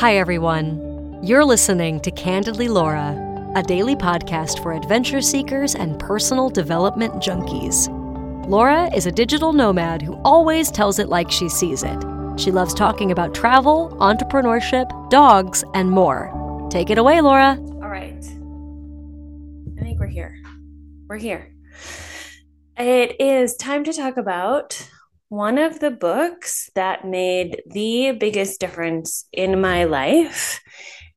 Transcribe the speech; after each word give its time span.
Hi, 0.00 0.16
everyone. 0.16 1.20
You're 1.22 1.44
listening 1.44 2.00
to 2.00 2.10
Candidly 2.10 2.68
Laura, 2.68 3.52
a 3.54 3.62
daily 3.62 3.94
podcast 3.94 4.62
for 4.62 4.72
adventure 4.72 5.20
seekers 5.20 5.74
and 5.74 5.98
personal 5.98 6.48
development 6.48 7.16
junkies. 7.16 7.86
Laura 8.48 8.88
is 8.96 9.04
a 9.04 9.12
digital 9.12 9.52
nomad 9.52 10.00
who 10.00 10.14
always 10.24 10.70
tells 10.70 10.98
it 10.98 11.10
like 11.10 11.30
she 11.30 11.50
sees 11.50 11.82
it. 11.82 12.02
She 12.38 12.50
loves 12.50 12.72
talking 12.72 13.12
about 13.12 13.34
travel, 13.34 13.94
entrepreneurship, 14.00 15.10
dogs, 15.10 15.64
and 15.74 15.90
more. 15.90 16.32
Take 16.70 16.88
it 16.88 16.96
away, 16.96 17.20
Laura. 17.20 17.58
All 17.58 17.90
right. 17.90 18.24
I 19.78 19.82
think 19.82 20.00
we're 20.00 20.06
here. 20.06 20.34
We're 21.08 21.18
here. 21.18 21.54
It 22.78 23.20
is 23.20 23.54
time 23.54 23.84
to 23.84 23.92
talk 23.92 24.16
about 24.16 24.82
one 25.30 25.58
of 25.58 25.78
the 25.78 25.92
books 25.92 26.70
that 26.74 27.06
made 27.06 27.62
the 27.70 28.10
biggest 28.18 28.58
difference 28.58 29.26
in 29.32 29.60
my 29.60 29.84
life. 29.84 30.60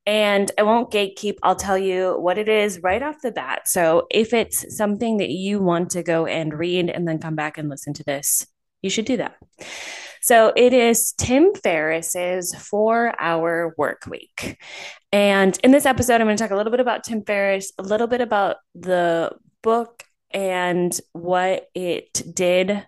And 0.05 0.51
I 0.57 0.63
won't 0.63 0.91
gatekeep, 0.91 1.37
I'll 1.41 1.55
tell 1.55 1.77
you 1.77 2.17
what 2.19 2.37
it 2.37 2.47
is 2.47 2.83
right 2.83 3.01
off 3.01 3.21
the 3.21 3.31
bat. 3.31 3.67
So 3.67 4.05
if 4.11 4.31
it's 4.31 4.77
something 4.77 5.17
that 5.17 5.29
you 5.29 5.59
want 5.59 5.89
to 5.91 6.03
go 6.03 6.27
and 6.27 6.53
read 6.53 6.89
and 6.91 7.07
then 7.07 7.17
come 7.17 7.35
back 7.35 7.57
and 7.57 7.69
listen 7.69 7.93
to 7.95 8.03
this, 8.03 8.45
you 8.83 8.91
should 8.91 9.05
do 9.05 9.17
that. 9.17 9.35
So 10.21 10.53
it 10.55 10.73
is 10.73 11.13
Tim 11.13 11.55
Ferriss's 11.55 12.53
four 12.53 13.15
hour 13.19 13.73
work 13.79 14.05
week. 14.05 14.61
And 15.11 15.57
in 15.63 15.71
this 15.71 15.87
episode, 15.87 16.21
I'm 16.21 16.27
going 16.27 16.37
to 16.37 16.43
talk 16.43 16.51
a 16.51 16.55
little 16.55 16.71
bit 16.71 16.79
about 16.79 17.03
Tim 17.03 17.23
Ferriss, 17.23 17.71
a 17.79 17.83
little 17.83 18.07
bit 18.07 18.21
about 18.21 18.57
the 18.75 19.31
book 19.63 20.03
and 20.29 20.97
what 21.13 21.67
it 21.73 22.21
did 22.35 22.85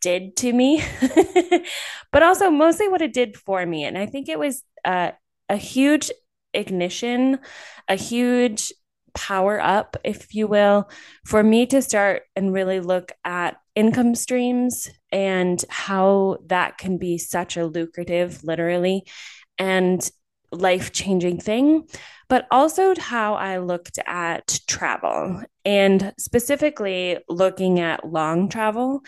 did 0.00 0.36
to 0.36 0.52
me, 0.52 0.82
but 2.12 2.22
also 2.22 2.50
mostly 2.50 2.88
what 2.88 3.02
it 3.02 3.12
did 3.12 3.36
for 3.36 3.64
me. 3.64 3.84
And 3.84 3.96
I 3.96 4.06
think 4.06 4.28
it 4.28 4.38
was 4.38 4.62
uh, 4.84 5.12
a 5.48 5.56
huge 5.56 6.10
ignition, 6.52 7.38
a 7.88 7.96
huge 7.96 8.72
power 9.14 9.60
up, 9.60 9.96
if 10.04 10.34
you 10.34 10.46
will, 10.46 10.90
for 11.24 11.42
me 11.42 11.66
to 11.66 11.80
start 11.82 12.22
and 12.36 12.52
really 12.52 12.80
look 12.80 13.12
at 13.24 13.56
income 13.74 14.14
streams 14.14 14.90
and 15.10 15.64
how 15.68 16.38
that 16.46 16.78
can 16.78 16.98
be 16.98 17.18
such 17.18 17.56
a 17.56 17.66
lucrative, 17.66 18.44
literally, 18.44 19.06
and 19.58 20.10
life 20.52 20.92
changing 20.92 21.40
thing, 21.40 21.86
but 22.28 22.46
also 22.50 22.94
how 22.98 23.34
I 23.34 23.58
looked 23.58 23.98
at 24.06 24.60
travel 24.66 25.42
and 25.64 26.12
specifically 26.18 27.18
looking 27.28 27.80
at 27.80 28.08
long 28.08 28.48
travel 28.48 29.02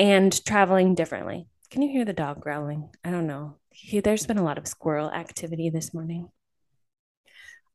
and 0.00 0.44
traveling 0.46 0.94
differently. 0.94 1.46
Can 1.70 1.82
you 1.82 1.90
hear 1.90 2.06
the 2.06 2.14
dog 2.14 2.40
growling? 2.40 2.88
I 3.04 3.10
don't 3.10 3.26
know. 3.26 3.58
He, 3.68 4.00
there's 4.00 4.26
been 4.26 4.38
a 4.38 4.42
lot 4.42 4.56
of 4.56 4.66
squirrel 4.66 5.10
activity 5.10 5.68
this 5.68 5.92
morning. 5.92 6.28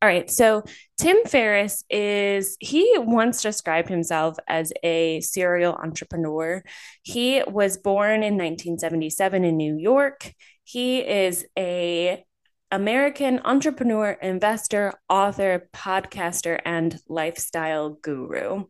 All 0.02 0.08
right. 0.08 0.28
So 0.28 0.64
Tim 0.98 1.24
Ferriss 1.24 1.84
is, 1.88 2.56
he 2.60 2.96
once 2.98 3.40
described 3.40 3.88
himself 3.88 4.36
as 4.46 4.72
a 4.82 5.20
serial 5.20 5.72
entrepreneur. 5.74 6.62
He 7.02 7.42
was 7.46 7.78
born 7.78 8.22
in 8.24 8.34
1977 8.34 9.44
in 9.44 9.56
New 9.56 9.76
York. 9.76 10.34
He 10.64 10.98
is 10.98 11.46
a 11.56 12.24
American 12.72 13.40
entrepreneur, 13.44 14.10
investor, 14.20 14.92
author, 15.08 15.68
podcaster, 15.72 16.60
and 16.64 16.98
lifestyle 17.08 17.90
guru. 17.90 18.64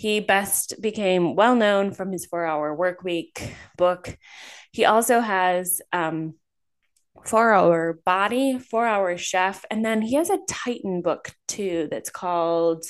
He 0.00 0.20
best 0.20 0.80
became 0.80 1.36
well 1.36 1.54
known 1.54 1.92
from 1.92 2.10
his 2.10 2.24
four 2.24 2.46
hour 2.46 2.74
work 2.74 3.04
week 3.04 3.54
book. 3.76 4.16
He 4.72 4.86
also 4.86 5.20
has 5.20 5.82
um, 5.92 6.36
four 7.26 7.52
hour 7.52 8.00
body, 8.06 8.58
four 8.58 8.86
hour 8.86 9.18
chef, 9.18 9.62
and 9.70 9.84
then 9.84 10.00
he 10.00 10.14
has 10.14 10.30
a 10.30 10.38
Titan 10.48 11.02
book 11.02 11.32
too 11.46 11.86
that's 11.90 12.08
called 12.08 12.82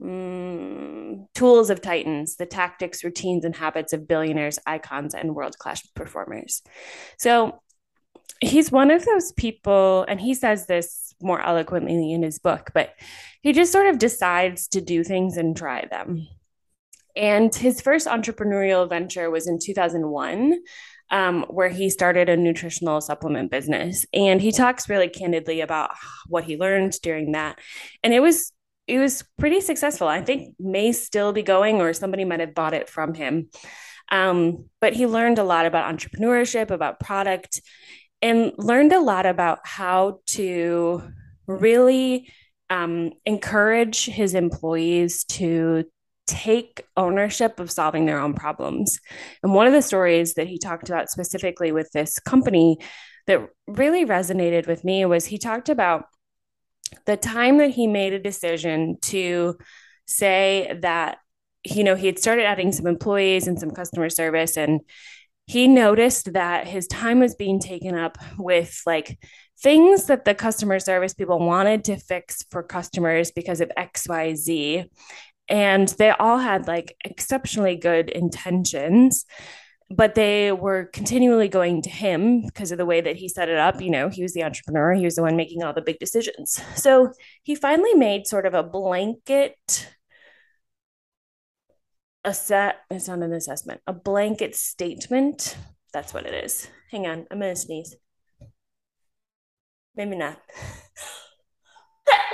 um, 0.00 1.26
Tools 1.34 1.68
of 1.68 1.80
Titans 1.80 2.36
The 2.36 2.46
Tactics, 2.46 3.02
Routines, 3.02 3.44
and 3.44 3.56
Habits 3.56 3.92
of 3.92 4.06
Billionaires, 4.06 4.60
Icons, 4.64 5.14
and 5.14 5.34
World 5.34 5.58
Class 5.58 5.84
Performers. 5.96 6.62
So 7.18 7.60
he's 8.40 8.70
one 8.70 8.92
of 8.92 9.04
those 9.04 9.32
people, 9.32 10.04
and 10.06 10.20
he 10.20 10.34
says 10.34 10.66
this 10.66 11.01
more 11.22 11.40
eloquently 11.40 12.12
in 12.12 12.22
his 12.22 12.38
book, 12.38 12.70
but 12.74 12.94
he 13.42 13.52
just 13.52 13.72
sort 13.72 13.86
of 13.86 13.98
decides 13.98 14.68
to 14.68 14.80
do 14.80 15.04
things 15.04 15.36
and 15.36 15.56
try 15.56 15.86
them. 15.86 16.26
And 17.16 17.54
his 17.54 17.80
first 17.80 18.06
entrepreneurial 18.06 18.88
venture 18.88 19.30
was 19.30 19.46
in 19.46 19.58
2001, 19.58 20.60
um, 21.10 21.44
where 21.48 21.68
he 21.68 21.90
started 21.90 22.28
a 22.28 22.36
nutritional 22.36 23.00
supplement 23.00 23.50
business. 23.50 24.06
And 24.14 24.40
he 24.40 24.50
talks 24.50 24.88
really 24.88 25.08
candidly 25.08 25.60
about 25.60 25.90
what 26.26 26.44
he 26.44 26.56
learned 26.56 26.94
during 27.02 27.32
that. 27.32 27.58
And 28.02 28.14
it 28.14 28.20
was 28.20 28.52
it 28.88 28.98
was 28.98 29.24
pretty 29.38 29.60
successful. 29.60 30.08
I 30.08 30.22
think 30.22 30.56
may 30.58 30.90
still 30.92 31.32
be 31.32 31.42
going, 31.42 31.80
or 31.80 31.92
somebody 31.92 32.24
might 32.24 32.40
have 32.40 32.54
bought 32.54 32.74
it 32.74 32.88
from 32.88 33.14
him. 33.14 33.48
Um, 34.10 34.66
but 34.80 34.92
he 34.92 35.06
learned 35.06 35.38
a 35.38 35.44
lot 35.44 35.66
about 35.66 35.94
entrepreneurship, 35.94 36.70
about 36.70 37.00
product, 37.00 37.60
and 38.22 38.52
learned 38.56 38.92
a 38.92 39.00
lot 39.00 39.26
about 39.26 39.60
how 39.64 40.20
to 40.26 41.02
really 41.46 42.32
um, 42.70 43.12
encourage 43.26 44.06
his 44.06 44.34
employees 44.34 45.24
to 45.24 45.84
take 46.26 46.84
ownership 46.96 47.58
of 47.60 47.70
solving 47.70 48.06
their 48.06 48.18
own 48.18 48.32
problems. 48.32 49.00
And 49.42 49.52
one 49.52 49.66
of 49.66 49.72
the 49.72 49.82
stories 49.82 50.34
that 50.34 50.46
he 50.46 50.58
talked 50.58 50.88
about 50.88 51.10
specifically 51.10 51.72
with 51.72 51.90
this 51.92 52.18
company 52.20 52.78
that 53.26 53.48
really 53.66 54.06
resonated 54.06 54.66
with 54.66 54.84
me 54.84 55.04
was 55.04 55.26
he 55.26 55.38
talked 55.38 55.68
about 55.68 56.04
the 57.06 57.16
time 57.16 57.58
that 57.58 57.70
he 57.70 57.86
made 57.86 58.12
a 58.12 58.18
decision 58.18 58.98
to 59.02 59.56
say 60.06 60.78
that 60.82 61.18
you 61.64 61.84
know 61.84 61.94
he 61.94 62.06
had 62.06 62.18
started 62.18 62.44
adding 62.44 62.72
some 62.72 62.86
employees 62.86 63.46
and 63.46 63.58
some 63.58 63.70
customer 63.70 64.10
service 64.10 64.56
and 64.56 64.80
he 65.46 65.68
noticed 65.68 66.32
that 66.32 66.66
his 66.66 66.86
time 66.86 67.20
was 67.20 67.34
being 67.34 67.58
taken 67.58 67.94
up 67.96 68.18
with 68.38 68.80
like 68.86 69.18
things 69.60 70.06
that 70.06 70.24
the 70.24 70.34
customer 70.34 70.78
service 70.78 71.14
people 71.14 71.38
wanted 71.38 71.84
to 71.84 71.96
fix 71.96 72.44
for 72.50 72.62
customers 72.62 73.30
because 73.30 73.60
of 73.60 73.70
XYZ. 73.78 74.86
And 75.48 75.88
they 75.88 76.10
all 76.10 76.38
had 76.38 76.66
like 76.66 76.96
exceptionally 77.04 77.76
good 77.76 78.08
intentions, 78.08 79.24
but 79.90 80.14
they 80.14 80.52
were 80.52 80.86
continually 80.86 81.48
going 81.48 81.82
to 81.82 81.90
him 81.90 82.42
because 82.42 82.72
of 82.72 82.78
the 82.78 82.86
way 82.86 83.00
that 83.00 83.16
he 83.16 83.28
set 83.28 83.48
it 83.48 83.58
up. 83.58 83.80
You 83.80 83.90
know, 83.90 84.08
he 84.08 84.22
was 84.22 84.32
the 84.32 84.44
entrepreneur, 84.44 84.94
he 84.94 85.04
was 85.04 85.16
the 85.16 85.22
one 85.22 85.36
making 85.36 85.62
all 85.62 85.72
the 85.72 85.82
big 85.82 85.98
decisions. 85.98 86.60
So 86.76 87.12
he 87.42 87.54
finally 87.54 87.94
made 87.94 88.26
sort 88.26 88.46
of 88.46 88.54
a 88.54 88.62
blanket 88.62 89.88
a 92.24 92.32
set 92.32 92.80
it's 92.90 93.08
not 93.08 93.18
an 93.18 93.32
assessment 93.32 93.80
a 93.86 93.92
blanket 93.92 94.54
statement 94.54 95.56
that's 95.92 96.14
what 96.14 96.26
it 96.26 96.44
is 96.44 96.68
hang 96.90 97.06
on 97.06 97.26
i'm 97.30 97.40
gonna 97.40 97.56
sneeze 97.56 97.96
Maybe 99.94 100.16
not. 100.16 100.40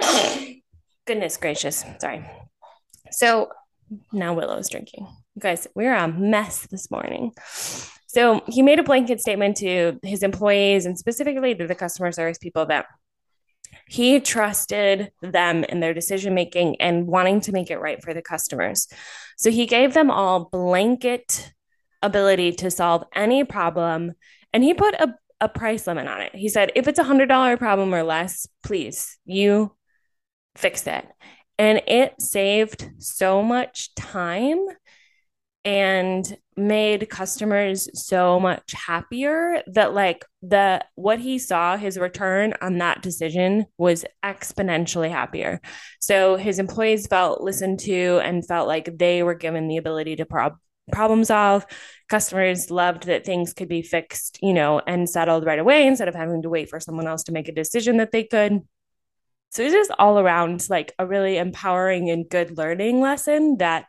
Goodness 1.06 1.36
gracious. 1.36 1.84
Sorry. 2.00 2.24
So 3.10 3.48
now 4.12 4.34
Willow's 4.34 4.68
drinking. 4.68 5.08
You 5.34 5.40
guys, 5.40 5.66
we're 5.74 5.94
a 5.94 6.06
mess 6.06 6.66
this 6.66 6.90
morning. 6.90 7.32
So 8.06 8.42
he 8.46 8.62
made 8.62 8.78
a 8.78 8.84
blanket 8.84 9.20
statement 9.20 9.56
to 9.58 9.98
his 10.02 10.22
employees 10.22 10.86
and 10.86 10.96
specifically 10.98 11.54
to 11.54 11.66
the 11.66 11.74
customer 11.74 12.12
service 12.12 12.38
people 12.38 12.66
that 12.66 12.86
he 13.88 14.20
trusted 14.20 15.10
them 15.22 15.64
in 15.64 15.80
their 15.80 15.94
decision 15.94 16.34
making 16.34 16.80
and 16.80 17.06
wanting 17.06 17.40
to 17.42 17.52
make 17.52 17.70
it 17.70 17.78
right 17.78 18.02
for 18.02 18.14
the 18.14 18.22
customers. 18.22 18.86
So 19.36 19.50
he 19.50 19.66
gave 19.66 19.94
them 19.94 20.10
all 20.10 20.44
blanket 20.44 21.52
ability 22.02 22.52
to 22.52 22.70
solve 22.70 23.04
any 23.14 23.44
problem 23.44 24.12
and 24.52 24.62
he 24.62 24.74
put 24.74 24.94
a 24.94 25.14
a 25.40 25.48
price 25.48 25.86
limit 25.86 26.08
on 26.08 26.20
it. 26.20 26.34
He 26.34 26.48
said, 26.48 26.72
if 26.74 26.88
it's 26.88 26.98
a 26.98 27.04
hundred 27.04 27.28
dollar 27.28 27.56
problem 27.56 27.94
or 27.94 28.02
less, 28.02 28.48
please, 28.62 29.18
you 29.24 29.74
fix 30.56 30.86
it. 30.86 31.06
And 31.58 31.82
it 31.86 32.20
saved 32.20 32.90
so 32.98 33.42
much 33.42 33.94
time 33.94 34.58
and 35.64 36.36
made 36.56 37.08
customers 37.10 37.88
so 37.94 38.40
much 38.40 38.72
happier 38.72 39.62
that 39.66 39.92
like 39.92 40.24
the 40.42 40.84
what 40.94 41.18
he 41.18 41.38
saw 41.38 41.76
his 41.76 41.98
return 41.98 42.54
on 42.60 42.78
that 42.78 43.02
decision 43.02 43.66
was 43.76 44.04
exponentially 44.24 45.10
happier 45.10 45.60
so 46.00 46.36
his 46.36 46.58
employees 46.58 47.06
felt 47.06 47.42
listened 47.42 47.78
to 47.80 48.20
and 48.22 48.46
felt 48.46 48.68
like 48.68 48.98
they 48.98 49.22
were 49.22 49.34
given 49.34 49.68
the 49.68 49.76
ability 49.76 50.16
to 50.16 50.24
prob- 50.24 50.58
problem 50.92 51.24
solve. 51.24 51.66
Customers 52.08 52.70
loved 52.70 53.04
that 53.04 53.24
things 53.24 53.52
could 53.52 53.68
be 53.68 53.82
fixed, 53.82 54.38
you 54.42 54.54
know, 54.54 54.80
and 54.86 55.08
settled 55.08 55.44
right 55.44 55.58
away 55.58 55.86
instead 55.86 56.08
of 56.08 56.14
having 56.14 56.42
to 56.42 56.48
wait 56.48 56.68
for 56.68 56.80
someone 56.80 57.06
else 57.06 57.24
to 57.24 57.32
make 57.32 57.48
a 57.48 57.52
decision 57.52 57.98
that 57.98 58.12
they 58.12 58.24
could. 58.24 58.60
So 59.50 59.62
it's 59.62 59.74
just 59.74 59.90
all 59.98 60.18
around 60.18 60.68
like 60.68 60.92
a 60.98 61.06
really 61.06 61.38
empowering 61.38 62.10
and 62.10 62.28
good 62.28 62.56
learning 62.56 63.00
lesson 63.00 63.58
that 63.58 63.86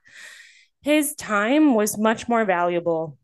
his 0.81 1.15
time 1.15 1.75
was 1.75 1.97
much 1.97 2.27
more 2.27 2.45
valuable 2.45 3.17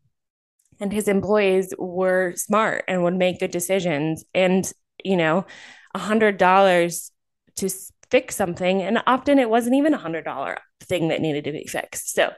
and 0.80 0.92
his 0.92 1.08
employees 1.08 1.74
were 1.78 2.34
smart 2.36 2.84
and 2.88 3.04
would 3.04 3.16
make 3.16 3.40
good 3.40 3.52
decisions 3.52 4.26
and 4.34 4.72
you 5.04 5.16
know 5.16 5.46
a 5.94 6.00
hundred 6.00 6.38
dollars 6.38 7.12
to 7.56 7.70
fix 8.12 8.36
something. 8.36 8.82
And 8.82 9.02
often 9.08 9.40
it 9.40 9.50
wasn't 9.50 9.76
even 9.76 9.94
a 9.94 9.98
hundred 9.98 10.26
dollar 10.26 10.58
thing 10.82 11.08
that 11.08 11.22
needed 11.22 11.46
to 11.46 11.52
be 11.52 11.66
fixed. 11.66 12.14
So 12.14 12.32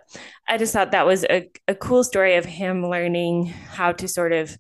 i 0.48 0.58
just 0.58 0.74
thought 0.74 0.92
that 0.92 1.06
was 1.06 1.24
a, 1.26 1.50
a 1.68 1.76
cool 1.76 2.04
story 2.04 2.36
of 2.36 2.46
him 2.46 2.88
learning 2.88 3.48
how 3.48 3.92
to 3.92 4.08
sort 4.08 4.32
of 4.32 4.58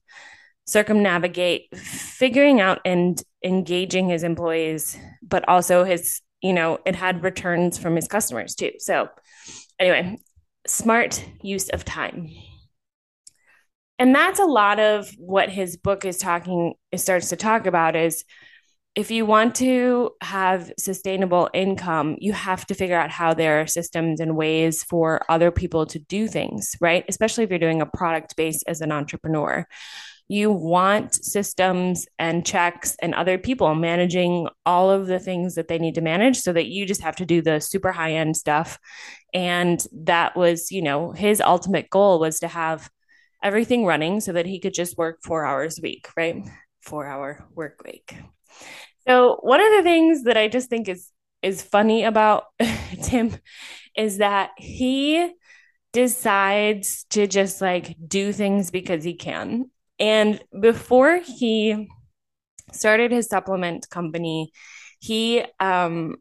circumnavigate 0.65 1.75
figuring 1.77 2.59
out 2.59 2.79
and 2.83 3.23
engaging 3.41 4.09
his 4.09 4.23
employees 4.23 4.97
but 5.21 5.47
also 5.47 5.85
his 5.85 6.21
you 6.41 6.51
know 6.51 6.77
it 6.85 6.95
had 6.95 7.23
returns 7.23 7.77
from 7.77 7.95
his 7.95 8.07
customers 8.07 8.55
too. 8.55 8.71
So 8.79 9.09
anyway 9.79 10.17
smart 10.69 11.23
use 11.41 11.69
of 11.69 11.85
time. 11.85 12.29
And 13.99 14.13
that's 14.13 14.39
a 14.39 14.45
lot 14.45 14.79
of 14.79 15.09
what 15.17 15.49
his 15.49 15.77
book 15.77 16.05
is 16.05 16.17
talking 16.17 16.75
it 16.91 16.99
starts 16.99 17.29
to 17.29 17.35
talk 17.35 17.65
about 17.65 17.95
is 17.95 18.23
if 18.95 19.11
you 19.11 19.27
want 19.27 19.53
to 19.55 20.11
have 20.21 20.71
sustainable 20.79 21.49
income 21.53 22.15
you 22.19 22.33
have 22.33 22.65
to 22.65 22.75
figure 22.75 22.99
out 22.99 23.11
how 23.11 23.33
there 23.33 23.61
are 23.61 23.67
systems 23.67 24.19
and 24.19 24.35
ways 24.35 24.83
for 24.83 25.21
other 25.29 25.51
people 25.51 25.85
to 25.87 25.99
do 25.99 26.27
things 26.27 26.75
right? 26.79 27.05
Especially 27.07 27.43
if 27.43 27.49
you're 27.49 27.59
doing 27.59 27.81
a 27.81 27.85
product 27.85 28.35
based 28.35 28.63
as 28.67 28.81
an 28.81 28.91
entrepreneur. 28.91 29.65
You 30.29 30.51
want 30.51 31.15
systems 31.15 32.05
and 32.19 32.45
checks 32.45 32.97
and 33.01 33.15
other 33.15 33.37
people 33.37 33.73
managing 33.75 34.49
all 34.65 34.91
of 34.91 35.07
the 35.07 35.19
things 35.19 35.55
that 35.55 35.69
they 35.69 35.79
need 35.79 35.95
to 35.95 36.01
manage 36.01 36.37
so 36.37 36.51
that 36.51 36.67
you 36.67 36.85
just 36.85 37.01
have 37.01 37.15
to 37.15 37.25
do 37.25 37.41
the 37.41 37.61
super 37.61 37.93
high 37.93 38.11
end 38.11 38.35
stuff 38.35 38.77
and 39.37 39.85
that 39.93 40.35
was 40.35 40.71
you 40.71 40.81
know 40.81 41.11
his 41.11 41.39
ultimate 41.41 41.91
goal 41.91 42.19
was 42.19 42.39
to 42.39 42.47
have 42.47 42.89
everything 43.43 43.85
running 43.85 44.19
so 44.19 44.33
that 44.33 44.47
he 44.47 44.59
could 44.59 44.73
just 44.73 44.97
work 44.97 45.19
four 45.23 45.45
hours 45.45 45.77
a 45.77 45.83
week, 45.83 46.09
right? 46.17 46.43
Four 46.81 47.05
hour 47.05 47.45
work 47.53 47.83
week. 47.85 48.15
So 49.07 49.37
one 49.41 49.61
of 49.61 49.71
the 49.73 49.83
things 49.83 50.23
that 50.23 50.37
I 50.37 50.47
just 50.47 50.69
think 50.69 50.89
is 50.89 51.11
is 51.43 51.61
funny 51.61 52.03
about 52.03 52.45
Tim 53.03 53.31
is 53.95 54.17
that 54.17 54.49
he 54.57 55.31
decides 55.93 57.05
to 57.11 57.27
just 57.27 57.61
like 57.61 57.95
do 58.07 58.33
things 58.33 58.71
because 58.71 59.03
he 59.03 59.13
can. 59.13 59.69
And 59.99 60.41
before 60.59 61.19
he 61.23 61.89
started 62.71 63.11
his 63.11 63.27
supplement 63.27 63.87
company, 63.91 64.51
he 64.99 65.45
um 65.59 66.15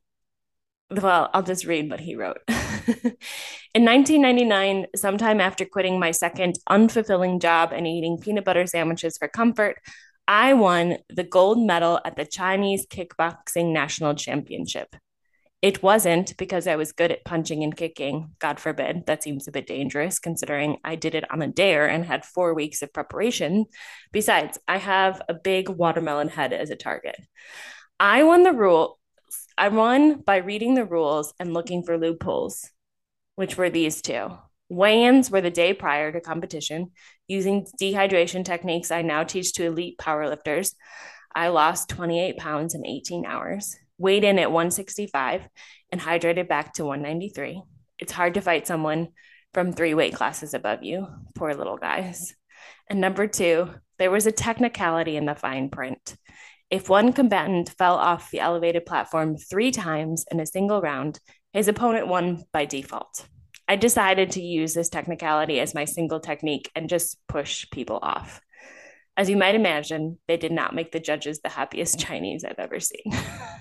well, 0.90 1.30
I'll 1.32 1.42
just 1.42 1.64
read 1.64 1.90
what 1.90 2.00
he 2.00 2.14
wrote. 2.14 2.42
In 3.74 3.84
1999, 3.84 4.86
sometime 4.94 5.40
after 5.40 5.64
quitting 5.64 5.98
my 5.98 6.10
second 6.10 6.58
unfulfilling 6.68 7.40
job 7.40 7.72
and 7.72 7.86
eating 7.86 8.18
peanut 8.18 8.44
butter 8.44 8.66
sandwiches 8.66 9.18
for 9.18 9.28
comfort, 9.28 9.78
I 10.28 10.54
won 10.54 10.98
the 11.08 11.24
gold 11.24 11.58
medal 11.58 12.00
at 12.04 12.16
the 12.16 12.24
Chinese 12.24 12.86
Kickboxing 12.86 13.72
National 13.72 14.14
Championship. 14.14 14.94
It 15.62 15.82
wasn't 15.82 16.36
because 16.36 16.66
I 16.66 16.76
was 16.76 16.92
good 16.92 17.10
at 17.10 17.24
punching 17.24 17.64
and 17.64 17.76
kicking. 17.76 18.32
God 18.38 18.60
forbid. 18.60 19.06
That 19.06 19.22
seems 19.22 19.48
a 19.48 19.52
bit 19.52 19.66
dangerous 19.66 20.18
considering 20.18 20.78
I 20.84 20.96
did 20.96 21.14
it 21.14 21.30
on 21.30 21.42
a 21.42 21.48
dare 21.48 21.88
and 21.88 22.04
had 22.04 22.24
four 22.24 22.54
weeks 22.54 22.82
of 22.82 22.92
preparation. 22.92 23.66
Besides, 24.12 24.58
I 24.68 24.78
have 24.78 25.22
a 25.28 25.34
big 25.34 25.68
watermelon 25.68 26.28
head 26.28 26.52
as 26.52 26.70
a 26.70 26.76
target. 26.76 27.16
I 27.98 28.22
won 28.22 28.42
the 28.42 28.52
rule 28.52 28.98
I 29.58 29.68
won 29.68 30.20
by 30.20 30.36
reading 30.36 30.74
the 30.74 30.84
rules 30.84 31.32
and 31.40 31.54
looking 31.54 31.82
for 31.82 31.96
loopholes, 31.96 32.70
which 33.36 33.56
were 33.56 33.70
these 33.70 34.02
two. 34.02 34.36
Weigh 34.68 35.04
ins 35.04 35.30
were 35.30 35.40
the 35.40 35.50
day 35.50 35.72
prior 35.72 36.10
to 36.10 36.20
competition. 36.20 36.90
Using 37.28 37.66
dehydration 37.80 38.44
techniques 38.44 38.90
I 38.90 39.02
now 39.02 39.22
teach 39.22 39.52
to 39.54 39.64
elite 39.64 39.98
powerlifters, 39.98 40.74
I 41.34 41.48
lost 41.48 41.90
28 41.90 42.38
pounds 42.38 42.74
in 42.74 42.86
18 42.86 43.26
hours, 43.26 43.76
weighed 43.98 44.24
in 44.24 44.38
at 44.38 44.50
165, 44.50 45.48
and 45.92 46.00
hydrated 46.00 46.48
back 46.48 46.72
to 46.74 46.84
193. 46.84 47.62
It's 47.98 48.12
hard 48.12 48.34
to 48.34 48.40
fight 48.40 48.66
someone 48.66 49.08
from 49.52 49.72
three 49.72 49.94
weight 49.94 50.14
classes 50.14 50.54
above 50.54 50.82
you. 50.82 51.06
Poor 51.34 51.54
little 51.54 51.76
guys. 51.76 52.34
And 52.88 53.00
number 53.00 53.26
two, 53.26 53.70
there 53.98 54.10
was 54.10 54.26
a 54.26 54.32
technicality 54.32 55.16
in 55.16 55.26
the 55.26 55.34
fine 55.34 55.68
print. 55.68 56.16
If 56.70 56.88
one 56.88 57.12
combatant 57.12 57.70
fell 57.70 57.94
off 57.94 58.30
the 58.30 58.40
elevated 58.40 58.86
platform 58.86 59.36
three 59.36 59.70
times 59.70 60.24
in 60.30 60.40
a 60.40 60.46
single 60.46 60.80
round, 60.80 61.20
his 61.56 61.68
opponent 61.68 62.06
won 62.06 62.44
by 62.52 62.64
default. 62.64 63.26
I 63.68 63.76
decided 63.76 64.32
to 64.32 64.42
use 64.42 64.74
this 64.74 64.88
technicality 64.88 65.58
as 65.58 65.74
my 65.74 65.84
single 65.84 66.20
technique 66.20 66.70
and 66.74 66.88
just 66.88 67.18
push 67.28 67.66
people 67.70 67.98
off. 68.02 68.40
As 69.16 69.30
you 69.30 69.36
might 69.36 69.54
imagine, 69.54 70.18
they 70.28 70.36
did 70.36 70.52
not 70.52 70.74
make 70.74 70.92
the 70.92 71.00
judges 71.00 71.40
the 71.40 71.48
happiest 71.48 71.98
Chinese 72.06 72.44
I've 72.44 72.58
ever 72.58 72.78
seen. 72.78 73.10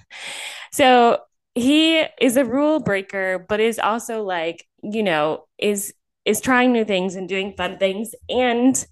so 0.72 1.20
he 1.56 2.04
is 2.20 2.38
a 2.38 2.46
rule 2.46 2.82
breaker, 2.82 3.46
but 3.48 3.60
is 3.60 3.80
also 3.80 4.24
like, 4.24 4.66
you 4.84 5.02
know, 5.02 5.46
is 5.58 5.94
is 6.26 6.42
trying 6.42 6.72
new 6.72 6.84
things 6.84 7.16
and 7.16 7.30
doing 7.30 7.54
fun 7.56 7.78
things 7.78 8.16
and 8.28 8.86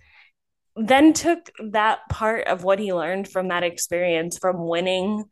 then 0.75 1.13
took 1.13 1.49
that 1.71 1.99
part 2.09 2.47
of 2.47 2.63
what 2.63 2.79
he 2.79 2.93
learned 2.93 3.27
from 3.27 3.47
that 3.47 3.63
experience 3.63 4.37
from 4.37 4.67
winning 4.67 5.23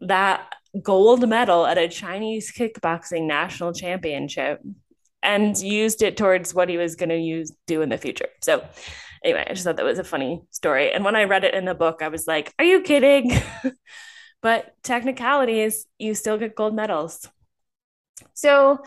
that 0.00 0.52
gold 0.82 1.28
medal 1.28 1.66
at 1.66 1.78
a 1.78 1.88
Chinese 1.88 2.52
kickboxing 2.52 3.26
national 3.26 3.72
championship 3.72 4.60
and 5.22 5.58
used 5.58 6.02
it 6.02 6.16
towards 6.16 6.54
what 6.54 6.68
he 6.68 6.76
was 6.76 6.96
going 6.96 7.08
to 7.08 7.18
use 7.18 7.52
do 7.66 7.82
in 7.82 7.88
the 7.88 7.98
future. 7.98 8.28
So 8.42 8.64
anyway, 9.24 9.44
I 9.48 9.52
just 9.52 9.64
thought 9.64 9.76
that 9.76 9.84
was 9.84 9.98
a 9.98 10.04
funny 10.04 10.42
story. 10.50 10.92
And 10.92 11.04
when 11.04 11.16
I 11.16 11.24
read 11.24 11.44
it 11.44 11.54
in 11.54 11.64
the 11.64 11.74
book, 11.74 12.02
I 12.02 12.08
was 12.08 12.26
like, 12.26 12.52
are 12.58 12.64
you 12.64 12.82
kidding? 12.82 13.32
but 14.42 14.74
technicalities, 14.82 15.86
you 15.98 16.14
still 16.14 16.38
get 16.38 16.54
gold 16.54 16.74
medals. 16.74 17.28
So 18.34 18.78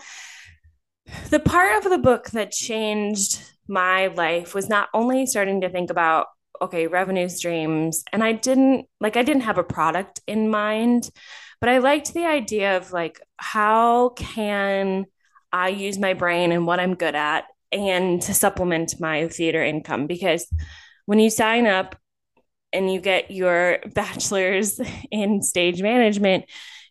the 1.30 1.40
part 1.40 1.84
of 1.84 1.90
the 1.90 1.98
book 1.98 2.30
that 2.30 2.52
changed 2.52 3.42
my 3.68 4.08
life 4.08 4.54
was 4.54 4.68
not 4.68 4.88
only 4.94 5.26
starting 5.26 5.60
to 5.60 5.68
think 5.68 5.90
about 5.90 6.26
okay 6.62 6.86
revenue 6.86 7.28
streams. 7.28 8.04
And 8.12 8.22
i 8.24 8.32
didn't 8.32 8.86
like 9.00 9.16
i 9.16 9.22
didn't 9.22 9.42
have 9.42 9.58
a 9.58 9.64
product 9.64 10.20
in 10.26 10.48
mind 10.48 11.10
but 11.60 11.68
i 11.68 11.78
liked 11.78 12.12
the 12.14 12.26
idea 12.26 12.76
of 12.76 12.92
like 12.92 13.20
how 13.36 14.10
can 14.10 15.06
i 15.52 15.68
use 15.68 15.98
my 15.98 16.14
brain 16.14 16.52
and 16.52 16.66
what 16.66 16.80
i'm 16.80 16.94
good 16.94 17.14
at 17.14 17.44
and 17.72 18.20
to 18.22 18.34
supplement 18.34 19.00
my 19.00 19.28
theater 19.28 19.62
income? 19.64 20.06
Because 20.06 20.46
when 21.06 21.18
you 21.18 21.30
sign 21.30 21.66
up 21.66 21.96
and 22.72 22.92
you 22.92 23.00
get 23.00 23.30
your 23.30 23.78
bachelor's 23.94 24.80
in 25.10 25.42
stage 25.42 25.82
management 25.82 26.44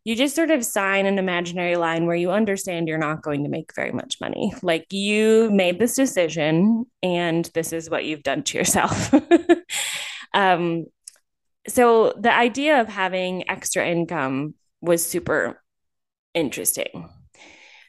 you 0.03 0.15
just 0.15 0.35
sort 0.35 0.49
of 0.49 0.65
sign 0.65 1.05
an 1.05 1.19
imaginary 1.19 1.75
line 1.75 2.07
where 2.07 2.15
you 2.15 2.31
understand 2.31 2.87
you're 2.87 2.97
not 2.97 3.21
going 3.21 3.43
to 3.43 3.49
make 3.49 3.75
very 3.75 3.91
much 3.91 4.19
money. 4.19 4.51
Like 4.63 4.91
you 4.91 5.51
made 5.51 5.77
this 5.77 5.95
decision 5.95 6.85
and 7.03 7.45
this 7.53 7.71
is 7.71 7.89
what 7.89 8.05
you've 8.05 8.23
done 8.23 8.43
to 8.43 8.57
yourself. 8.57 9.13
um, 10.33 10.85
so 11.67 12.13
the 12.17 12.33
idea 12.33 12.81
of 12.81 12.87
having 12.87 13.47
extra 13.49 13.87
income 13.87 14.55
was 14.81 15.05
super 15.05 15.61
interesting. 16.33 17.07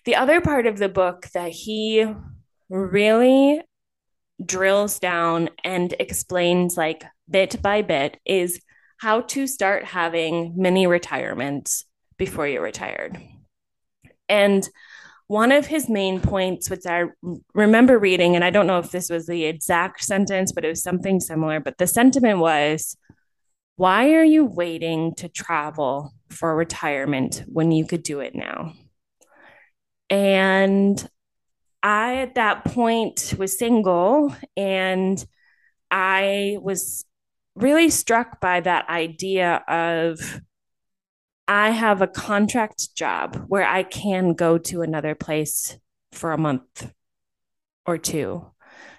The 0.04 0.16
other 0.16 0.40
part 0.42 0.66
of 0.66 0.78
the 0.78 0.90
book 0.90 1.28
that 1.32 1.52
he 1.52 2.06
really 2.68 3.62
drills 4.44 4.98
down 4.98 5.48
and 5.64 5.94
explains 5.98 6.76
like 6.76 7.04
bit 7.30 7.62
by 7.62 7.80
bit 7.80 8.18
is 8.26 8.60
how 8.98 9.22
to 9.22 9.46
start 9.46 9.84
having 9.84 10.54
mini 10.56 10.86
retirements 10.86 11.86
before 12.22 12.46
you're 12.46 12.62
retired. 12.62 13.18
And 14.28 14.68
one 15.26 15.50
of 15.50 15.66
his 15.66 15.88
main 15.88 16.20
points, 16.20 16.70
which 16.70 16.86
I 16.86 17.06
remember 17.52 17.98
reading, 17.98 18.36
and 18.36 18.44
I 18.44 18.50
don't 18.50 18.68
know 18.68 18.78
if 18.78 18.92
this 18.92 19.10
was 19.10 19.26
the 19.26 19.44
exact 19.44 20.04
sentence, 20.04 20.52
but 20.52 20.64
it 20.64 20.68
was 20.68 20.84
something 20.84 21.18
similar. 21.18 21.58
But 21.58 21.78
the 21.78 21.88
sentiment 21.88 22.38
was, 22.38 22.96
why 23.74 24.12
are 24.12 24.22
you 24.22 24.44
waiting 24.44 25.16
to 25.16 25.28
travel 25.28 26.14
for 26.30 26.54
retirement 26.54 27.42
when 27.48 27.72
you 27.72 27.84
could 27.86 28.04
do 28.04 28.20
it 28.20 28.36
now? 28.36 28.72
And 30.08 31.04
I, 31.82 32.18
at 32.18 32.36
that 32.36 32.64
point, 32.66 33.34
was 33.36 33.58
single 33.58 34.32
and 34.56 35.26
I 35.90 36.58
was 36.62 37.04
really 37.56 37.90
struck 37.90 38.40
by 38.40 38.60
that 38.60 38.88
idea 38.88 39.64
of 39.66 40.40
I 41.48 41.70
have 41.70 42.02
a 42.02 42.06
contract 42.06 42.94
job 42.94 43.44
where 43.48 43.66
I 43.66 43.82
can 43.82 44.34
go 44.34 44.58
to 44.58 44.82
another 44.82 45.14
place 45.14 45.76
for 46.12 46.32
a 46.32 46.38
month 46.38 46.90
or 47.84 47.98
two, 47.98 48.46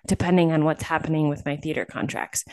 depending 0.06 0.52
on 0.52 0.66
what's 0.66 0.84
happening 0.84 1.30
with 1.30 1.46
my 1.46 1.56
theater 1.56 1.86
contracts. 1.86 2.44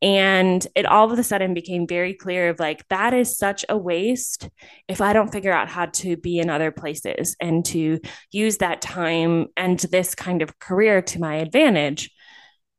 And 0.00 0.64
it 0.76 0.86
all 0.86 1.10
of 1.10 1.18
a 1.18 1.24
sudden 1.24 1.52
became 1.52 1.86
very 1.86 2.14
clear 2.14 2.48
of 2.50 2.60
like, 2.60 2.86
that 2.88 3.12
is 3.12 3.36
such 3.36 3.64
a 3.68 3.76
waste 3.76 4.48
if 4.86 5.00
I 5.00 5.12
don't 5.12 5.32
figure 5.32 5.52
out 5.52 5.68
how 5.68 5.86
to 5.86 6.16
be 6.16 6.38
in 6.38 6.48
other 6.48 6.70
places 6.70 7.36
and 7.40 7.64
to 7.66 7.98
use 8.30 8.58
that 8.58 8.80
time 8.80 9.48
and 9.56 9.78
this 9.80 10.14
kind 10.14 10.42
of 10.42 10.58
career 10.60 11.02
to 11.02 11.18
my 11.18 11.36
advantage. 11.36 12.10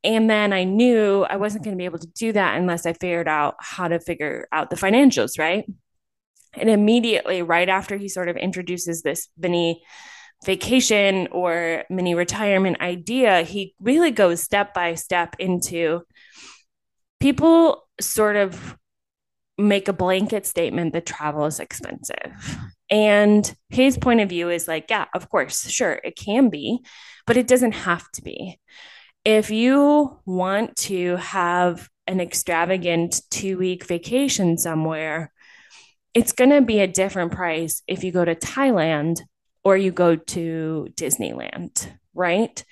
And 0.03 0.29
then 0.29 0.53
I 0.53 0.63
knew 0.63 1.23
I 1.23 1.35
wasn't 1.35 1.63
going 1.63 1.75
to 1.75 1.81
be 1.81 1.85
able 1.85 1.99
to 1.99 2.07
do 2.07 2.31
that 2.31 2.57
unless 2.57 2.85
I 2.85 2.93
figured 2.93 3.27
out 3.27 3.55
how 3.59 3.87
to 3.89 3.99
figure 3.99 4.47
out 4.51 4.69
the 4.69 4.75
financials, 4.77 5.37
right? 5.37 5.65
And 6.53 6.69
immediately, 6.69 7.41
right 7.41 7.69
after 7.69 7.97
he 7.97 8.09
sort 8.09 8.29
of 8.29 8.37
introduces 8.37 9.01
this 9.01 9.29
mini 9.37 9.83
vacation 10.45 11.27
or 11.31 11.83
mini 11.89 12.15
retirement 12.15 12.81
idea, 12.81 13.43
he 13.43 13.75
really 13.79 14.11
goes 14.11 14.41
step 14.41 14.73
by 14.73 14.95
step 14.95 15.35
into 15.39 16.01
people 17.19 17.87
sort 17.99 18.35
of 18.35 18.77
make 19.57 19.87
a 19.87 19.93
blanket 19.93 20.45
statement 20.45 20.93
that 20.93 21.05
travel 21.05 21.45
is 21.45 21.59
expensive. 21.59 22.57
And 22.89 23.55
his 23.69 23.97
point 23.97 24.19
of 24.19 24.29
view 24.29 24.49
is 24.49 24.67
like, 24.67 24.87
yeah, 24.89 25.05
of 25.13 25.29
course, 25.29 25.69
sure, 25.69 25.99
it 26.03 26.17
can 26.17 26.49
be, 26.49 26.79
but 27.27 27.37
it 27.37 27.47
doesn't 27.47 27.73
have 27.73 28.09
to 28.13 28.23
be. 28.23 28.59
If 29.23 29.51
you 29.51 30.19
want 30.25 30.75
to 30.77 31.17
have 31.17 31.87
an 32.07 32.19
extravagant 32.19 33.21
two 33.29 33.57
week 33.57 33.85
vacation 33.85 34.57
somewhere, 34.57 35.31
it's 36.13 36.33
going 36.33 36.49
to 36.49 36.61
be 36.61 36.79
a 36.79 36.87
different 36.87 37.31
price 37.31 37.83
if 37.87 38.03
you 38.03 38.11
go 38.11 38.25
to 38.25 38.35
Thailand 38.35 39.21
or 39.63 39.77
you 39.77 39.91
go 39.91 40.15
to 40.15 40.87
Disneyland, 40.95 41.87
right? 42.13 42.63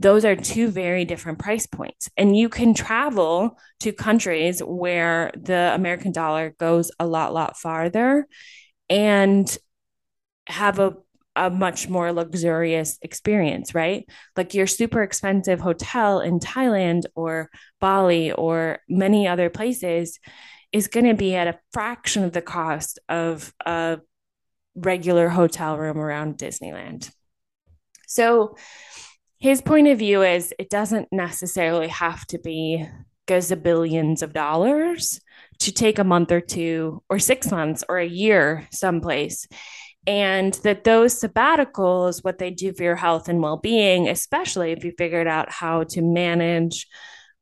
Those 0.00 0.24
are 0.24 0.36
two 0.36 0.68
very 0.68 1.04
different 1.04 1.38
price 1.38 1.66
points. 1.66 2.08
And 2.16 2.36
you 2.36 2.48
can 2.48 2.74
travel 2.74 3.58
to 3.80 3.92
countries 3.92 4.60
where 4.60 5.32
the 5.36 5.72
American 5.74 6.12
dollar 6.12 6.54
goes 6.58 6.90
a 6.98 7.06
lot, 7.06 7.32
lot 7.32 7.56
farther 7.56 8.26
and 8.90 9.56
have 10.46 10.78
a, 10.78 10.94
a 11.36 11.50
much 11.50 11.88
more 11.88 12.12
luxurious 12.12 12.98
experience, 13.02 13.74
right? 13.74 14.04
Like 14.36 14.54
your 14.54 14.66
super 14.66 15.02
expensive 15.02 15.60
hotel 15.60 16.20
in 16.20 16.38
Thailand 16.38 17.04
or 17.14 17.50
Bali 17.80 18.32
or 18.32 18.80
many 18.88 19.26
other 19.26 19.48
places 19.48 20.18
is 20.74 20.88
going 20.88 21.06
to 21.06 21.14
be 21.14 21.36
at 21.36 21.46
a 21.46 21.58
fraction 21.72 22.24
of 22.24 22.32
the 22.32 22.42
cost 22.42 22.98
of 23.08 23.54
a 23.64 24.00
regular 24.74 25.28
hotel 25.28 25.78
room 25.78 25.98
around 25.98 26.36
Disneyland. 26.36 27.10
So 28.08 28.56
his 29.38 29.62
point 29.62 29.86
of 29.86 30.00
view 30.00 30.22
is 30.22 30.52
it 30.58 30.68
doesn't 30.68 31.08
necessarily 31.12 31.86
have 31.88 32.26
to 32.26 32.40
be 32.40 32.84
gazillions 33.28 34.20
of 34.22 34.32
dollars 34.32 35.20
to 35.60 35.72
take 35.72 36.00
a 36.00 36.04
month 36.04 36.32
or 36.32 36.40
two 36.40 37.02
or 37.08 37.20
six 37.20 37.52
months 37.52 37.84
or 37.88 37.98
a 37.98 38.06
year 38.06 38.66
someplace 38.72 39.46
and 40.06 40.54
that 40.64 40.84
those 40.84 41.18
sabbaticals 41.18 42.22
what 42.22 42.36
they 42.36 42.50
do 42.50 42.74
for 42.74 42.82
your 42.82 42.96
health 42.96 43.28
and 43.28 43.40
well-being 43.40 44.08
especially 44.08 44.72
if 44.72 44.84
you 44.84 44.92
figured 44.98 45.26
out 45.26 45.50
how 45.50 45.84
to 45.84 46.02
manage 46.02 46.86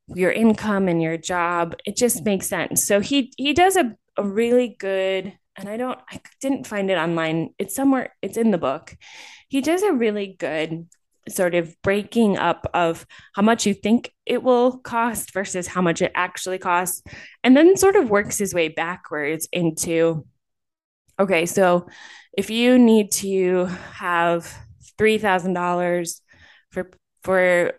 your 0.07 0.31
income 0.31 0.87
and 0.87 1.01
your 1.01 1.17
job 1.17 1.75
it 1.85 1.95
just 1.95 2.25
makes 2.25 2.47
sense 2.47 2.85
so 2.85 2.99
he 2.99 3.31
he 3.37 3.53
does 3.53 3.77
a, 3.77 3.95
a 4.17 4.23
really 4.23 4.75
good 4.79 5.33
and 5.55 5.69
I 5.69 5.77
don't, 5.77 5.99
I 6.11 6.19
didn't 6.41 6.67
find 6.67 6.89
it 6.89 6.97
online. 6.97 7.53
It's 7.59 7.75
somewhere, 7.75 8.13
it's 8.21 8.37
in 8.37 8.51
the 8.51 8.57
book. 8.57 8.95
He 9.49 9.61
does 9.61 9.83
a 9.83 9.93
really 9.93 10.35
good 10.39 10.87
sort 11.29 11.55
of 11.55 11.75
breaking 11.83 12.37
up 12.37 12.69
of 12.73 13.05
how 13.33 13.43
much 13.43 13.65
you 13.65 13.73
think 13.73 14.11
it 14.25 14.43
will 14.43 14.79
cost 14.79 15.31
versus 15.31 15.67
how 15.67 15.81
much 15.81 16.01
it 16.01 16.11
actually 16.15 16.57
costs. 16.57 17.01
And 17.43 17.55
then 17.55 17.77
sort 17.77 17.95
of 17.95 18.09
works 18.09 18.37
his 18.37 18.53
way 18.53 18.67
backwards 18.69 19.47
into 19.51 20.25
okay, 21.19 21.45
so 21.45 21.87
if 22.35 22.49
you 22.49 22.79
need 22.79 23.11
to 23.11 23.65
have 23.65 24.51
$3,000 24.97 26.21
for, 26.71 26.89
for 27.23 27.73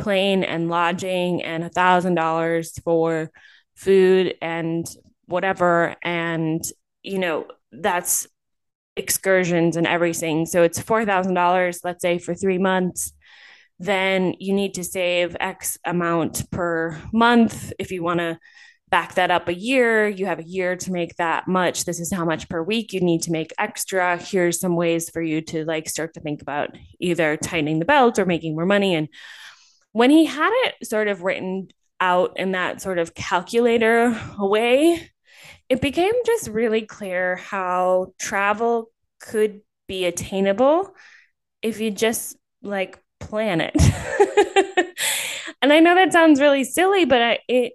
plane 0.00 0.42
and 0.42 0.68
lodging 0.68 1.42
and 1.42 1.64
a 1.64 1.70
$1,000 1.70 2.82
for 2.82 3.30
food 3.74 4.34
and 4.42 4.86
whatever, 5.26 5.94
and 6.02 6.62
you 7.02 7.18
know, 7.18 7.46
that's 7.72 8.26
excursions 8.96 9.76
and 9.76 9.86
everything. 9.86 10.46
So 10.46 10.62
it's 10.62 10.80
$4,000, 10.80 11.80
let's 11.84 12.02
say, 12.02 12.18
for 12.18 12.34
three 12.34 12.58
months. 12.58 13.12
Then 13.78 14.34
you 14.38 14.52
need 14.52 14.74
to 14.74 14.84
save 14.84 15.36
X 15.40 15.78
amount 15.84 16.50
per 16.50 17.00
month. 17.12 17.72
If 17.78 17.90
you 17.90 18.02
want 18.02 18.20
to 18.20 18.38
back 18.90 19.14
that 19.14 19.30
up 19.30 19.48
a 19.48 19.54
year, 19.54 20.08
you 20.08 20.26
have 20.26 20.40
a 20.40 20.46
year 20.46 20.76
to 20.76 20.92
make 20.92 21.16
that 21.16 21.48
much. 21.48 21.84
This 21.84 22.00
is 22.00 22.12
how 22.12 22.24
much 22.24 22.48
per 22.48 22.62
week 22.62 22.92
you 22.92 23.00
need 23.00 23.22
to 23.22 23.30
make 23.30 23.52
extra. 23.58 24.18
Here's 24.18 24.60
some 24.60 24.76
ways 24.76 25.08
for 25.08 25.22
you 25.22 25.40
to 25.42 25.64
like 25.64 25.88
start 25.88 26.14
to 26.14 26.20
think 26.20 26.42
about 26.42 26.76
either 26.98 27.36
tightening 27.36 27.78
the 27.78 27.84
belt 27.84 28.18
or 28.18 28.26
making 28.26 28.54
more 28.54 28.66
money. 28.66 28.94
And 28.94 29.08
when 29.92 30.10
he 30.10 30.24
had 30.24 30.50
it 30.66 30.86
sort 30.86 31.08
of 31.08 31.22
written 31.22 31.68
out 32.00 32.38
in 32.38 32.52
that 32.52 32.80
sort 32.80 32.98
of 32.98 33.14
calculator 33.14 34.18
way, 34.38 35.10
it 35.68 35.80
became 35.80 36.14
just 36.24 36.48
really 36.48 36.82
clear 36.82 37.36
how 37.36 38.12
travel 38.18 38.90
could 39.20 39.60
be 39.86 40.04
attainable 40.06 40.94
if 41.62 41.80
you 41.80 41.90
just 41.90 42.36
like 42.62 42.98
plan 43.18 43.60
it. 43.60 43.74
and 45.62 45.72
I 45.72 45.80
know 45.80 45.94
that 45.94 46.12
sounds 46.12 46.40
really 46.40 46.64
silly, 46.64 47.04
but 47.04 47.22
I, 47.22 47.38
it 47.48 47.72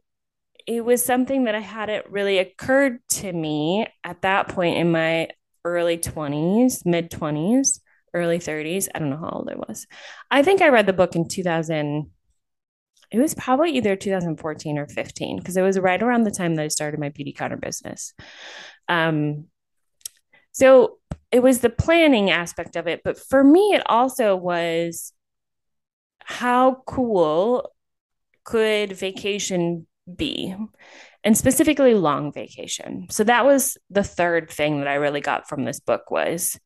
it 0.67 0.83
was 0.83 1.05
something 1.05 1.43
that 1.43 1.53
I 1.53 1.59
hadn't 1.59 2.07
really 2.09 2.39
occurred 2.39 2.99
to 3.09 3.31
me 3.31 3.85
at 4.03 4.23
that 4.23 4.47
point 4.47 4.77
in 4.77 4.91
my 4.91 5.29
early 5.63 5.97
20s, 5.97 6.85
mid 6.85 7.11
20s, 7.11 7.79
early 8.15 8.39
30s. 8.39 8.87
I 8.95 8.99
don't 8.99 9.09
know 9.09 9.17
how 9.17 9.29
old 9.29 9.49
I 9.51 9.55
was. 9.55 9.85
I 10.31 10.41
think 10.41 10.61
I 10.61 10.69
read 10.69 10.87
the 10.87 10.93
book 10.93 11.15
in 11.15 11.27
2000 11.27 12.09
it 13.11 13.19
was 13.19 13.35
probably 13.35 13.71
either 13.71 13.95
2014 13.95 14.77
or 14.77 14.87
15 14.87 15.37
because 15.37 15.55
it 15.55 15.61
was 15.61 15.79
right 15.79 16.01
around 16.01 16.23
the 16.23 16.31
time 16.31 16.55
that 16.55 16.63
I 16.63 16.67
started 16.69 16.99
my 16.99 17.09
Beautycounter 17.09 17.59
business. 17.59 18.13
Um, 18.87 19.45
so 20.51 20.97
it 21.31 21.43
was 21.43 21.59
the 21.59 21.69
planning 21.69 22.29
aspect 22.29 22.75
of 22.75 22.87
it, 22.87 23.01
but 23.03 23.19
for 23.19 23.43
me, 23.43 23.73
it 23.73 23.83
also 23.85 24.35
was 24.35 25.13
how 26.23 26.81
cool 26.87 27.71
could 28.43 28.93
vacation 28.93 29.87
be, 30.13 30.55
and 31.23 31.37
specifically 31.37 31.93
long 31.93 32.31
vacation. 32.31 33.07
So 33.09 33.23
that 33.23 33.45
was 33.45 33.77
the 33.89 34.03
third 34.03 34.49
thing 34.49 34.79
that 34.79 34.87
I 34.87 34.95
really 34.95 35.21
got 35.21 35.47
from 35.47 35.65
this 35.65 35.79
book 35.79 36.09
was 36.11 36.59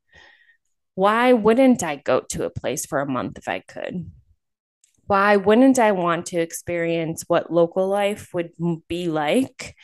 why 1.00 1.34
wouldn't 1.34 1.82
I 1.84 1.96
go 1.96 2.22
to 2.32 2.46
a 2.46 2.50
place 2.50 2.86
for 2.86 3.00
a 3.00 3.10
month 3.10 3.38
if 3.38 3.48
I 3.48 3.60
could? 3.60 4.12
why 5.10 5.38
wouldn't 5.38 5.80
I 5.80 5.92
want 5.92 6.28
to 6.28 6.40
experience 6.40 7.24
what 7.26 7.52
local 7.52 7.88
life 7.88 8.32
would 8.32 8.52
be 8.88 9.08
like 9.08 9.76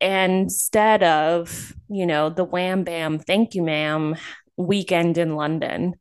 instead 0.00 1.02
of, 1.02 1.74
you 1.90 2.06
know, 2.06 2.30
the 2.30 2.42
wham 2.42 2.82
bam, 2.82 3.18
thank 3.18 3.54
you, 3.54 3.62
ma'am, 3.62 4.16
weekend 4.56 5.18
in 5.18 5.36
London? 5.36 5.96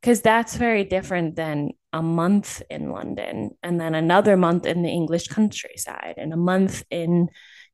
Because 0.00 0.22
that's 0.22 0.54
very 0.54 0.84
different 0.84 1.34
than 1.34 1.70
a 1.92 2.00
month 2.00 2.62
in 2.70 2.92
London 2.92 3.50
and 3.64 3.80
then 3.80 3.96
another 3.96 4.36
month 4.36 4.64
in 4.64 4.84
the 4.84 4.90
English 4.90 5.26
countryside 5.26 6.14
and 6.18 6.32
a 6.32 6.36
month 6.36 6.84
in, 6.92 7.28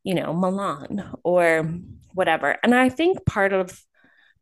you 0.05 0.15
know, 0.15 0.33
Milan 0.33 1.05
or 1.23 1.71
whatever. 2.15 2.57
And 2.63 2.75
I 2.75 2.89
think 2.89 3.27
part 3.27 3.53
of 3.53 3.79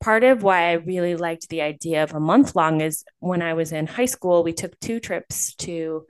part 0.02 0.24
of 0.24 0.42
why 0.42 0.70
I 0.70 0.72
really 0.72 1.14
liked 1.14 1.48
the 1.48 1.62
idea 1.62 2.02
of 2.02 2.12
a 2.12 2.20
month 2.20 2.56
long 2.56 2.80
is 2.80 3.04
when 3.20 3.40
I 3.40 3.54
was 3.54 3.70
in 3.70 3.86
high 3.86 4.06
school, 4.06 4.42
we 4.42 4.52
took 4.52 4.78
two 4.80 4.98
trips 4.98 5.54
to 5.56 6.06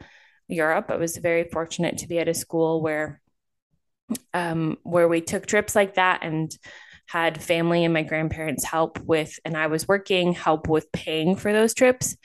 Europe. 0.48 0.86
I 0.88 0.96
was 0.96 1.18
very 1.18 1.44
fortunate 1.44 1.98
to 1.98 2.08
be 2.08 2.18
at 2.18 2.28
a 2.28 2.34
school 2.34 2.82
where 2.82 3.20
um, 4.34 4.78
where 4.82 5.08
we 5.08 5.20
took 5.20 5.46
trips 5.46 5.76
like 5.76 5.94
that 5.94 6.20
and 6.22 6.54
had 7.06 7.42
family 7.42 7.84
and 7.84 7.92
my 7.92 8.02
grandparents 8.02 8.64
help 8.64 8.98
with, 9.00 9.38
and 9.44 9.56
I 9.56 9.66
was 9.66 9.86
working 9.86 10.32
help 10.32 10.68
with 10.68 10.90
paying 10.92 11.36
for 11.36 11.52
those 11.52 11.74
trips. 11.74 12.16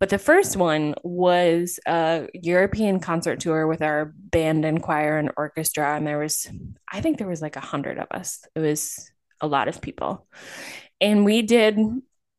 But 0.00 0.08
the 0.08 0.18
first 0.18 0.56
one 0.56 0.96
was 1.04 1.78
a 1.86 2.28
European 2.34 2.98
concert 2.98 3.38
tour 3.38 3.68
with 3.68 3.82
our 3.82 4.12
band 4.16 4.64
and 4.64 4.82
choir 4.82 5.18
and 5.18 5.30
orchestra. 5.36 5.96
And 5.96 6.04
there 6.04 6.18
was, 6.18 6.50
I 6.92 7.00
think 7.00 7.18
there 7.18 7.28
was 7.28 7.40
like 7.40 7.54
a 7.54 7.60
hundred 7.60 7.98
of 7.98 8.08
us. 8.10 8.44
It 8.56 8.60
was 8.60 9.12
a 9.40 9.46
lot 9.46 9.68
of 9.68 9.80
people 9.80 10.26
and 11.02 11.24
we 11.24 11.42
did 11.42 11.78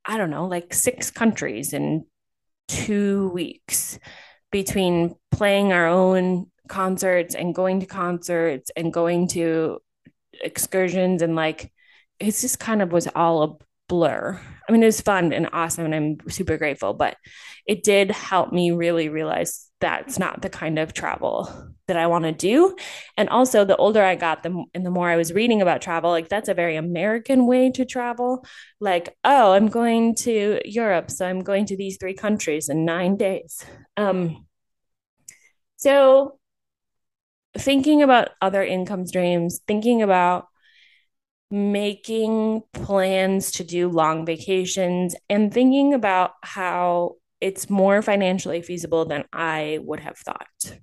i 0.05 0.17
don't 0.17 0.31
know 0.31 0.47
like 0.47 0.73
six 0.73 1.11
countries 1.11 1.73
in 1.73 2.05
two 2.67 3.29
weeks 3.29 3.99
between 4.51 5.13
playing 5.31 5.71
our 5.71 5.87
own 5.87 6.49
concerts 6.67 7.35
and 7.35 7.53
going 7.53 7.81
to 7.81 7.85
concerts 7.85 8.71
and 8.75 8.93
going 8.93 9.27
to 9.27 9.77
excursions 10.41 11.21
and 11.21 11.35
like 11.35 11.71
it's 12.19 12.41
just 12.41 12.59
kind 12.59 12.81
of 12.81 12.91
was 12.91 13.07
all 13.15 13.43
a 13.43 13.55
blur. 13.87 14.39
I 14.67 14.71
mean, 14.71 14.83
it 14.83 14.87
was 14.87 15.01
fun 15.01 15.33
and 15.33 15.49
awesome, 15.51 15.85
and 15.85 15.95
I'm 15.95 16.29
super 16.29 16.57
grateful, 16.57 16.93
but 16.93 17.17
it 17.65 17.83
did 17.83 18.11
help 18.11 18.51
me 18.51 18.71
really 18.71 19.09
realize 19.09 19.69
that's 19.79 20.17
not 20.17 20.41
the 20.41 20.49
kind 20.49 20.79
of 20.79 20.93
travel 20.93 21.51
that 21.87 21.97
I 21.97 22.07
want 22.07 22.23
to 22.23 22.31
do. 22.31 22.75
And 23.17 23.27
also, 23.29 23.65
the 23.65 23.75
older 23.75 24.01
I 24.01 24.15
got, 24.15 24.43
the 24.43 24.63
and 24.73 24.85
the 24.85 24.91
more 24.91 25.09
I 25.09 25.17
was 25.17 25.33
reading 25.33 25.61
about 25.61 25.81
travel, 25.81 26.11
like 26.11 26.29
that's 26.29 26.49
a 26.49 26.53
very 26.53 26.77
American 26.77 27.45
way 27.45 27.71
to 27.71 27.85
travel. 27.85 28.45
Like, 28.79 29.15
oh, 29.23 29.51
I'm 29.53 29.67
going 29.67 30.15
to 30.17 30.61
Europe, 30.65 31.11
so 31.11 31.25
I'm 31.27 31.41
going 31.41 31.65
to 31.67 31.77
these 31.77 31.97
three 31.97 32.13
countries 32.13 32.69
in 32.69 32.85
nine 32.85 33.17
days. 33.17 33.65
Um, 33.97 34.45
So, 35.75 36.39
thinking 37.57 38.01
about 38.01 38.29
other 38.41 38.63
income 38.63 39.05
streams, 39.05 39.59
thinking 39.67 40.01
about 40.01 40.47
making 41.53 42.63
plans 42.73 43.51
to 43.51 43.63
do 43.63 43.87
long 43.87 44.25
vacations, 44.25 45.15
and 45.29 45.53
thinking 45.53 45.93
about 45.93 46.31
how 46.41 47.15
it's 47.39 47.69
more 47.69 48.01
financially 48.01 48.63
feasible 48.63 49.05
than 49.05 49.25
I 49.31 49.79
would 49.83 49.99
have 49.99 50.17
thought. 50.17 50.79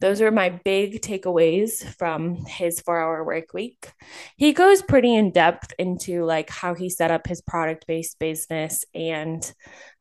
Those 0.00 0.20
are 0.20 0.30
my 0.30 0.50
big 0.50 1.00
takeaways 1.00 1.84
from 1.96 2.44
his 2.46 2.80
four 2.80 3.00
hour 3.00 3.24
work 3.24 3.52
week. 3.52 3.90
He 4.36 4.52
goes 4.52 4.82
pretty 4.82 5.12
in 5.14 5.32
depth 5.32 5.72
into 5.80 6.24
like 6.24 6.48
how 6.48 6.74
he 6.74 6.90
set 6.90 7.10
up 7.10 7.26
his 7.26 7.42
product 7.42 7.86
based 7.88 8.18
business 8.20 8.84
and 8.94 9.52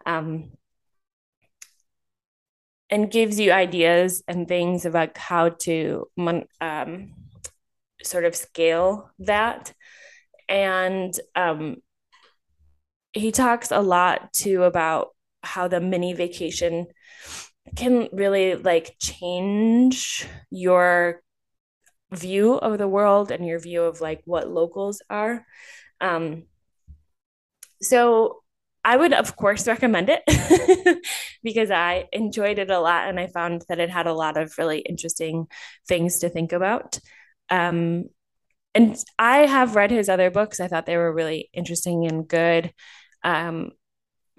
um, 0.05 0.51
and 2.91 3.09
gives 3.09 3.39
you 3.39 3.51
ideas 3.51 4.21
and 4.27 4.47
things 4.47 4.85
about 4.85 5.17
how 5.17 5.49
to 5.49 6.05
um, 6.61 7.15
sort 8.03 8.25
of 8.25 8.35
scale 8.35 9.09
that. 9.17 9.73
And 10.53 11.19
um, 11.35 11.77
he 13.11 13.31
talks 13.31 13.71
a 13.71 13.81
lot 13.81 14.31
too 14.33 14.63
about 14.63 15.09
how 15.41 15.67
the 15.67 15.81
mini 15.81 16.13
vacation 16.13 16.85
can 17.75 18.07
really 18.13 18.55
like 18.55 18.95
change 18.99 20.27
your 20.51 21.21
view 22.11 22.53
of 22.53 22.77
the 22.77 22.87
world 22.87 23.31
and 23.31 23.47
your 23.47 23.59
view 23.59 23.81
of 23.81 23.99
like 23.99 24.21
what 24.25 24.47
locals 24.47 25.01
are. 25.09 25.43
Um, 25.99 26.43
so 27.81 28.43
I 28.85 28.95
would, 28.95 29.13
of 29.13 29.35
course, 29.35 29.67
recommend 29.67 30.11
it 30.11 31.03
because 31.43 31.71
I 31.71 32.05
enjoyed 32.11 32.59
it 32.59 32.69
a 32.69 32.79
lot 32.79 33.09
and 33.09 33.19
I 33.19 33.27
found 33.27 33.63
that 33.69 33.79
it 33.79 33.89
had 33.89 34.05
a 34.05 34.13
lot 34.13 34.37
of 34.37 34.53
really 34.59 34.79
interesting 34.79 35.47
things 35.87 36.19
to 36.19 36.29
think 36.29 36.51
about. 36.51 36.99
Um, 37.49 38.05
and 38.75 38.97
I 39.19 39.39
have 39.39 39.75
read 39.75 39.91
his 39.91 40.09
other 40.09 40.31
books. 40.31 40.59
I 40.59 40.67
thought 40.67 40.85
they 40.85 40.97
were 40.97 41.13
really 41.13 41.49
interesting 41.53 42.05
and 42.05 42.27
good. 42.27 42.73
Um, 43.23 43.71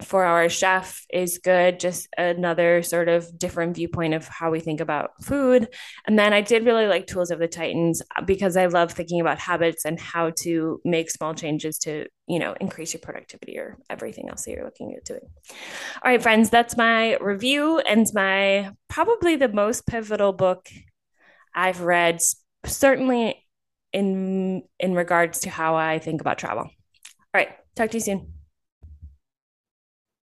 Four 0.01 0.25
Hour 0.25 0.49
Chef 0.49 1.05
is 1.09 1.37
good, 1.37 1.79
just 1.79 2.09
another 2.17 2.83
sort 2.83 3.07
of 3.07 3.39
different 3.39 3.75
viewpoint 3.75 4.13
of 4.13 4.27
how 4.27 4.51
we 4.51 4.59
think 4.59 4.81
about 4.81 5.11
food. 5.23 5.69
And 6.05 6.19
then 6.19 6.33
I 6.33 6.41
did 6.41 6.65
really 6.65 6.85
like 6.85 7.07
Tools 7.07 7.31
of 7.31 7.39
the 7.39 7.47
Titans 7.47 8.01
because 8.25 8.57
I 8.57 8.65
love 8.65 8.91
thinking 8.91 9.21
about 9.21 9.39
habits 9.39 9.85
and 9.85 9.97
how 9.97 10.31
to 10.41 10.81
make 10.83 11.09
small 11.09 11.33
changes 11.33 11.77
to, 11.79 12.07
you 12.27 12.39
know, 12.39 12.55
increase 12.59 12.93
your 12.93 12.99
productivity 12.99 13.57
or 13.57 13.77
everything 13.89 14.27
else 14.27 14.43
that 14.43 14.51
you're 14.51 14.65
looking 14.65 14.93
at 14.95 15.05
doing. 15.05 15.21
All 16.03 16.11
right, 16.11 16.21
friends, 16.21 16.49
that's 16.49 16.75
my 16.75 17.15
review 17.17 17.79
and 17.79 18.05
my 18.13 18.71
probably 18.89 19.37
the 19.37 19.49
most 19.49 19.87
pivotal 19.87 20.33
book 20.33 20.67
I've 21.53 21.79
read, 21.79 22.19
certainly 22.65 23.44
in 23.95 24.63
in 24.77 24.93
regards 24.93 25.39
to 25.39 25.49
how 25.49 25.75
I 25.75 25.99
think 25.99 26.19
about 26.19 26.37
travel. 26.37 26.63
All 26.63 27.33
right, 27.33 27.49
talk 27.75 27.91
to 27.91 27.97
you 27.97 28.01
soon. 28.01 28.34